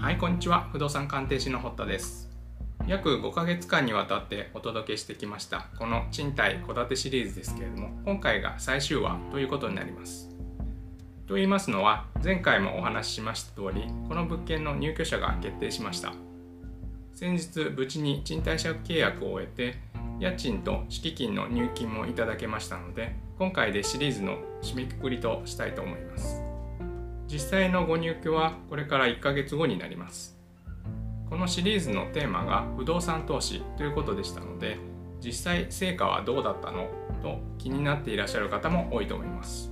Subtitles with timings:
[0.00, 0.68] はいこんにちは。
[0.70, 2.30] 不動産鑑定士の堀田です。
[2.86, 10.30] 約5ヶ月間にわたってお届けしてきましたこの賃貸戸建てシリーズですけれども今回が最終話ということになります。
[11.26, 16.14] と言いますのは前回もお話ししました通りこの物件の入居者が決定しました。
[17.12, 19.78] 先日無事に賃貸借契約を終えて
[20.20, 26.47] 家賃と敷金の入金もいただけましたので今回でシリーズの締めくくりとしたいと思います。
[27.30, 30.38] 実際のご入居はこれから1ヶ月後になります。
[31.28, 34.78] このシリーズのテーマが不動産投資ということでしたので
[35.22, 36.88] 実際成果はどうだったの
[37.22, 39.70] と気になっていらっしゃる方も多いと思います。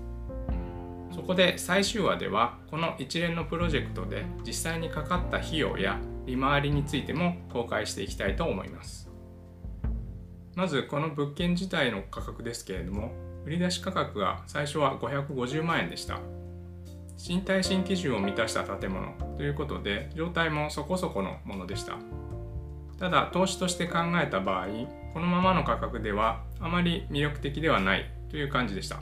[1.15, 9.11] そこで最終話ではこの一連のプロジェクトで実際にかかった費用や利回りについても公開していきたいと思います。
[10.55, 13.13] まずこの物件自体の価格ですけれども
[13.47, 16.21] 売り出し価格が最初は550万円でした。
[17.17, 21.97] 新耐震基準を満たした建物ということで状態もそこそこのものでした。
[22.99, 24.67] ただ投資として考えた場合
[25.13, 28.99] このままの価格ではあまり魅力的ではないという感じでした。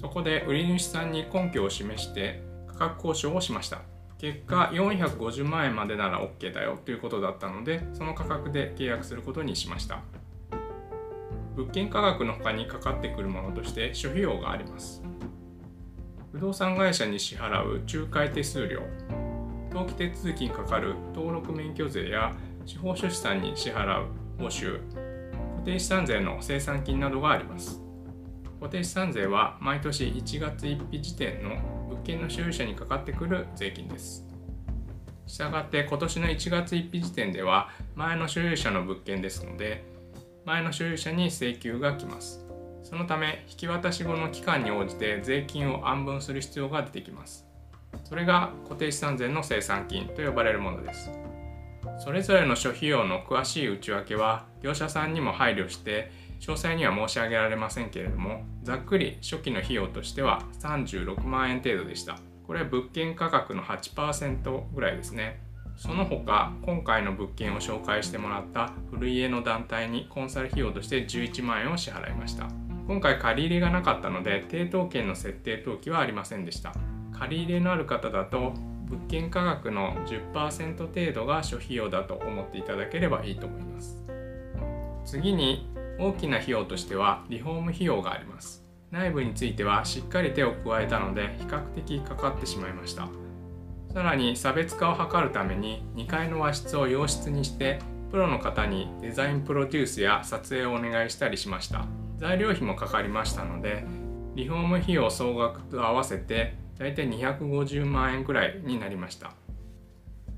[0.00, 3.82] そこで売り主さんに根拠を示して価格交渉をしました。
[4.18, 10.00] 結果450万円までなら OK だよということだったのでその価格で契約することにしました。
[11.54, 15.02] 物件価格の他にかかってくるものとして諸費用があります。
[16.36, 18.82] 不動産会社に支払う仲介手数料。
[19.70, 22.34] 登記手続きにかかる登録免許税や
[22.66, 24.78] 司法書士さんに支払う報酬
[25.56, 27.80] 固定資産税の生産金などがあります。
[28.60, 31.56] 固定資産税は毎年1月1日時点の
[31.88, 34.26] 物件の所有者にかかってくる税金です。
[35.26, 39.86] したがって今年の1月1日時点では前の所有者の物件ですので
[40.44, 42.45] 前の所有者に請求が来ます。
[42.88, 47.44] そのため引き渡し後の期間に応じて税金を安分する必要が出てきます。
[48.04, 51.10] それが固定資産税の生産金と呼ばれるものです。
[51.98, 62.20] それぞれの諸費用の詳しい内訳は業者さんにも配慮して詳細には申し上げられませんけれどもざっくり初期の費用としては36万円程度でした。
[62.46, 65.40] これは物件価格の8%ぐらいですね。
[65.76, 72.65] その他今回の物件を紹介してもらった古家の団体にコンサル費用として11万円を支払いました。
[72.86, 76.72] 今回借り入れがなかったので抵当権の設定登記はありませんでした。
[77.18, 78.52] 借り入れのある方だと
[78.88, 84.04] 物件価格の10%程度が諸費用だと思っていただければいいと思います。
[85.04, 88.64] 次に大きな費用としてはリフォーム費用があります。
[88.92, 93.08] 内部についてはしっかり手を加えたので比較的かかってしまいました。
[93.92, 97.80] さらに差別化を図るために2階の和室を洋室にして
[98.10, 101.86] プロの方にデザインプロデュースや撮影をお願いしたりしました。
[102.18, 103.84] 材料費もかかりましたので
[104.34, 109.32] リフォーム費用総額と合わせて大体250万円くらいになりました。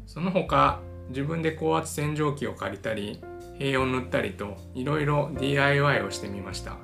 [0.06, 3.21] その他自分で高圧洗浄機を借りたり
[3.59, 6.77] 塀を塗ったりといろいろ DIY をしてみました。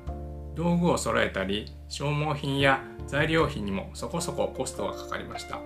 [0.55, 5.61] 道具を揃えたり消耗品や材料費にもそこそこコストがかかりました。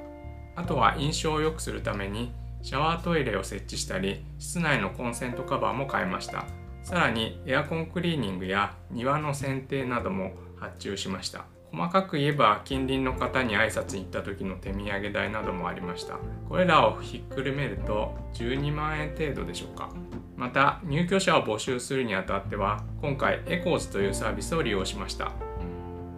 [0.57, 6.47] あとは印象を良くするためにシャワートイレを設置したり室内のコンセントカバーも変えました。
[6.89, 11.45] さらにエアコンクリーニングや庭の剪定なども発注しました。
[11.71, 16.15] 細かく言えば近隣の方に挨拶に行った時の手土産代などもありました。
[16.49, 19.91] これらをひっくるめると12万円程度でしょうか。
[20.35, 25.33] また入居者を募集するにあたっては今回エコーズというサービスを利用しました。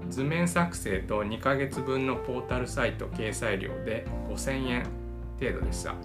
[0.09, 4.87] 図面作成と2ヶ月分のポータルサイト掲載料で5000円
[5.41, 5.97] 程度でした。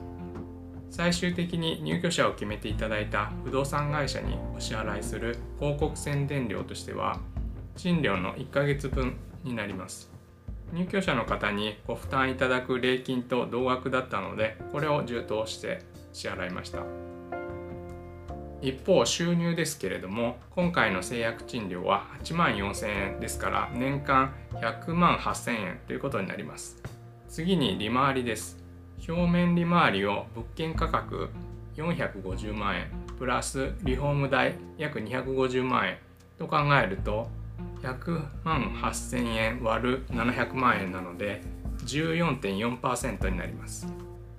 [0.95, 7.19] 最終的に入居者を決めていただいた不動産会社にお支払いする広告宣伝料としては
[7.75, 10.09] 賃料の1ヶ月分になります。
[10.72, 15.81] 入居者の方にご負担いただく礼金と同額だったのでこれを充当して
[16.13, 16.79] 支払いました。
[18.61, 26.81] 一方収入ですけれども今回の制約賃料は8万4000円ですから年間100万8000円ということになります。
[27.28, 28.65] 次に利回りです。
[29.07, 31.29] 表面利回りを物件価格
[31.75, 35.97] 450万円プラスリフォーム代約250万円
[36.37, 37.27] と考えると
[37.81, 41.41] 100万8000円割る700万円なので
[41.85, 43.87] 14.4%になります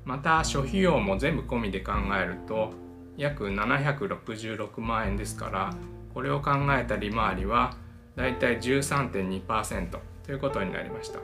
[0.04, 2.72] また諸費用も全部込みで考えると
[3.16, 5.74] 約766万円ですから
[6.12, 7.74] これを考えた利回りは
[8.14, 11.20] だいたい13.2%ということになりました。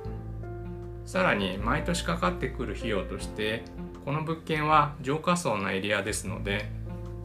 [1.13, 3.65] さらに毎年かかってくる費用として
[4.07, 6.71] この物件は浄化層のエリアですので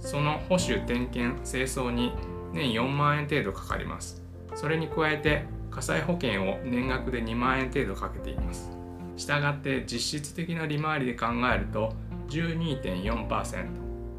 [0.01, 2.11] その保守点検清掃に
[2.51, 4.21] 年4万円程度かかります。
[4.55, 8.69] それに加えて火災保険を年額で2万円程度かけています。
[9.15, 11.93] したがって実質的な利回りで考えると
[12.27, 13.67] 12.4%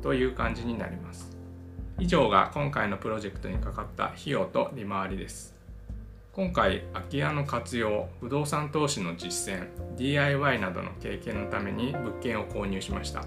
[0.01, 1.37] という感じになります。
[1.99, 5.58] 以上が今回のプロジェクトにかかった費用と利回りです。
[6.39, 13.25] 今回空き家の活用不動産投資の実践 DIY などの経験のために物件を購入しました。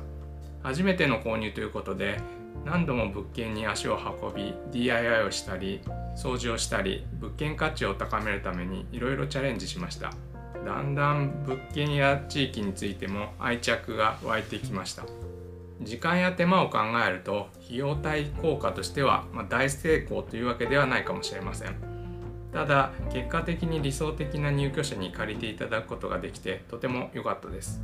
[0.63, 2.21] 初めての購入ということで
[2.63, 5.81] 何度も物件に足を運び DIY をしたり
[6.15, 10.11] 掃除をしたり物件価値を高めるためにいろいろチャレンジしました。
[10.65, 15.03] だんだん物件や地域についても愛着が湧いてきました。
[15.81, 21.90] 時間や手間を考えると費用対効果としては、ま大成功というわけではないかもしれません。
[22.51, 27.81] ただ結果的に理想的な入居者に借りていただくことができてとても良かったです。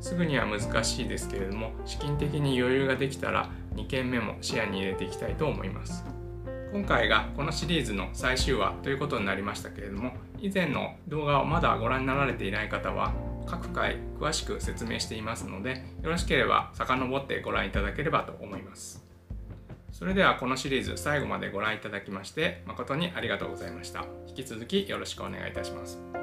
[0.00, 6.04] すぐには難しいですけれども資金的に余裕ができたら2件目も視野に入れていきたいと思います。
[6.72, 13.14] 今回がこのシリーズの最終話ということになりましたけれども以前の動画をまだご覧になられていない方は
[13.46, 19.07] 各回詳しく説明していますのでよろしければ遡ってご覧いただければと思います。
[19.98, 24.04] それではこのシリーズ最後までご覧いただきまして誠にありがとうございました。
[24.28, 26.17] 引き続きよろしくお願いいたします。